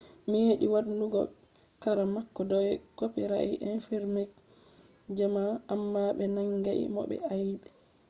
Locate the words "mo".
6.95-7.01